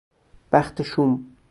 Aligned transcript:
بخت 0.51 0.81
شوم 0.81 1.35